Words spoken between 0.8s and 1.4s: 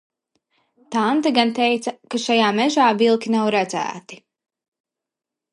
Tante